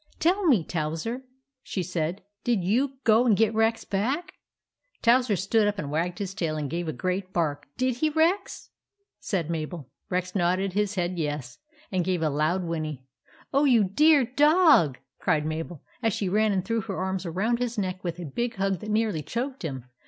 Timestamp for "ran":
16.27-16.51